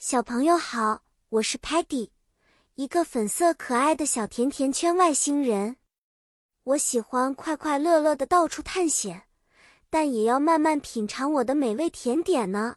[0.00, 2.10] 小朋友好，我是 Patty，
[2.76, 5.74] 一个粉色可爱的小甜甜圈外星人。
[6.62, 9.24] 我喜欢快快乐乐的到处探险，
[9.90, 12.76] 但也要慢慢品尝我的美味甜点呢。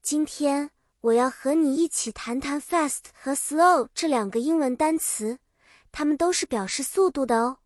[0.00, 0.70] 今天
[1.02, 5.38] 我要和你一起谈谈 fast 和 slow 这两个英文单词，
[5.92, 7.58] 它们都是表示速度的哦。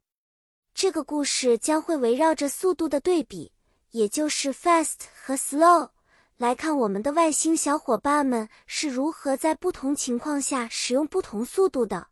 [0.75, 3.53] 这个故事将会围绕着速度的对比，
[3.93, 5.91] 也就是 fast 和 slow。
[6.37, 12.09] 来看我们的外星小伙伴们是如何在不同情况下使用不同速度的。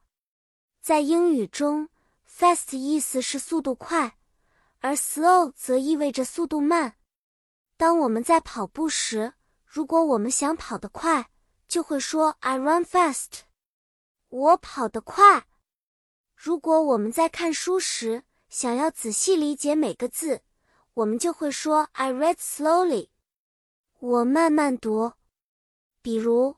[0.81, 1.89] 在英语中
[2.29, 4.17] ，fast 意思是速度快，
[4.79, 6.95] 而 slow 则意味着速度慢。
[7.77, 11.31] 当我们在跑步时，如果我们想跑得快，
[11.67, 13.41] 就会说 I run fast，
[14.29, 15.47] 我跑得快。
[16.37, 20.43] 如果我们在看书时，想要仔细理解每个字，
[20.95, 23.09] 我们就会说 I read slowly。
[24.03, 25.13] 我慢慢读，
[26.03, 26.57] 比如，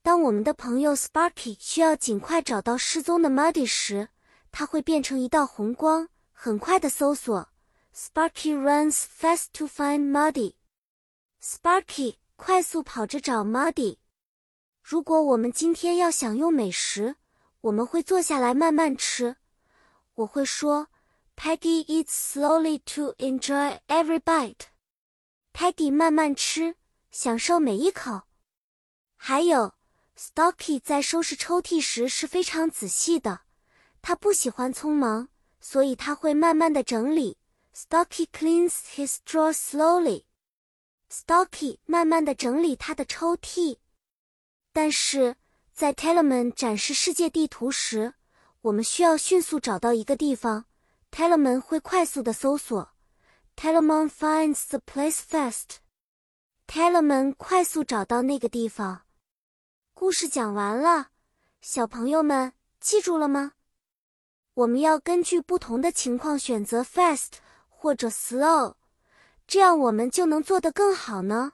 [0.00, 4.08] 当我们的朋友 Sparky 需要尽快找到失踪的 Muddy 时，
[4.50, 7.50] 他会变成一道红光，很快的搜索。
[7.94, 10.54] Sparky runs fast to find Muddy。
[11.42, 13.98] Sparky 快速跑着找 Muddy。
[14.82, 17.16] 如果我们今天要享用美食，
[17.60, 19.36] 我们会坐下来慢慢吃。
[20.14, 20.88] 我会说
[21.36, 24.69] ，Peggy eats slowly to enjoy every bite。
[25.52, 26.76] Teddy 慢慢吃，
[27.10, 28.22] 享受每一口。
[29.16, 29.74] 还有
[30.16, 33.42] ，Stocky 在收拾抽屉时是非常仔细的，
[34.00, 35.28] 他不喜欢匆忙，
[35.60, 37.36] 所以他会慢慢的整理。
[37.74, 40.24] Stocky cleans his drawer slowly。
[41.10, 43.78] Stocky 慢慢的整理他的抽屉。
[44.72, 45.36] 但是
[45.72, 48.14] 在 Tellerman 展示世界地图时，
[48.62, 50.66] 我们需要迅速找到一个地方
[51.10, 52.92] ，Tellerman 会快速的搜索。
[53.62, 55.80] Telemon finds the place fast.
[56.66, 59.02] Telemon 快速找到那个地方。
[59.92, 61.08] 故事讲完了，
[61.60, 63.52] 小朋友们记住了吗？
[64.54, 67.32] 我们要根据不同的情况选择 fast
[67.68, 68.76] 或者 slow，
[69.46, 71.52] 这样我们就能做得更好呢。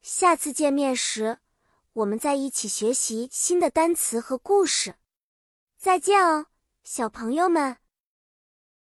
[0.00, 1.40] 下次见面时，
[1.92, 4.94] 我们再一起学习新的单词和故事。
[5.76, 6.46] 再见哦，
[6.82, 7.76] 小朋友们。